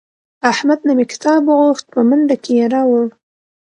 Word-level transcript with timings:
احمد 0.51 0.79
نه 0.87 0.93
مې 0.97 1.05
کتاب 1.11 1.41
وغوښت 1.47 1.85
په 1.93 1.99
منډه 2.09 2.35
کې 2.43 2.51
یې 2.59 2.65
راوړ. 2.75 3.05